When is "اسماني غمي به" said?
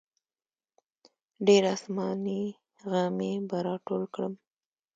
1.75-3.57